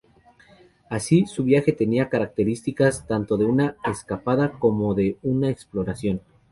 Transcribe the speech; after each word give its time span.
Así, 0.89 1.27
su 1.27 1.43
viaje 1.43 1.73
tenía 1.73 2.09
características 2.09 3.05
tanto 3.05 3.37
de 3.37 3.45
una 3.45 3.75
escapada 3.85 4.51
como 4.57 4.95
de 4.95 5.19
una 5.21 5.51
exploración. 5.51 6.21